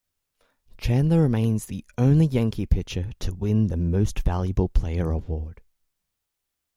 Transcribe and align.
Chandler 0.79 1.21
remains 1.21 1.67
the 1.67 1.85
only 1.95 2.25
Yankee 2.25 2.65
pitcher 2.65 3.11
to 3.19 3.35
win 3.35 3.67
the 3.67 3.77
Most 3.77 4.21
Valuable 4.21 4.67
Player 4.67 5.11
award. 5.11 5.61